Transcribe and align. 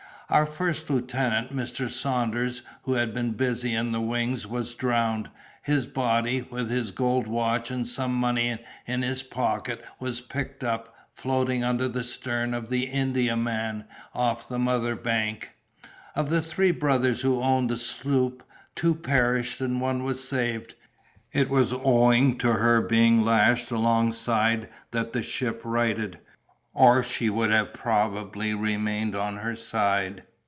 Our 0.33 0.45
first 0.45 0.89
lieutenant, 0.89 1.53
Mr. 1.53 1.89
Saunders, 1.91 2.61
who 2.83 2.93
had 2.93 3.13
been 3.13 3.31
busy 3.33 3.75
in 3.75 3.91
the 3.91 3.99
wings, 3.99 4.47
was 4.47 4.73
drowned; 4.73 5.29
his 5.61 5.87
body, 5.87 6.43
with 6.49 6.71
his 6.71 6.91
gold 6.91 7.27
watch 7.27 7.69
and 7.69 7.85
some 7.85 8.13
money 8.15 8.57
in 8.87 9.01
his 9.01 9.23
pocket, 9.23 9.83
was 9.99 10.21
picked 10.21 10.63
up, 10.63 10.95
floating 11.11 11.65
under 11.65 11.89
the 11.89 12.05
stern 12.05 12.53
of 12.53 12.71
an 12.71 12.79
Indiaman 12.79 13.83
off 14.15 14.47
the 14.47 14.57
Motherbank. 14.57 15.49
Of 16.15 16.29
the 16.29 16.41
three 16.41 16.71
brothers 16.71 17.19
who 17.19 17.41
owned 17.43 17.69
the 17.69 17.75
sloop, 17.75 18.41
two 18.73 18.95
perished 18.95 19.59
and 19.59 19.81
one 19.81 20.01
was 20.05 20.25
saved. 20.25 20.75
It 21.33 21.49
was 21.49 21.73
owing 21.73 22.37
to 22.37 22.53
her 22.53 22.79
being 22.79 23.21
lashed 23.23 23.69
alongside 23.69 24.69
that 24.91 25.11
the 25.11 25.23
ship 25.23 25.59
righted, 25.65 26.19
or 26.73 27.03
she 27.03 27.29
would 27.29 27.51
have 27.51 27.73
probably 27.73 28.53
remained 28.53 29.13
on 29.13 29.35
her 29.35 29.57
side. 29.57 30.23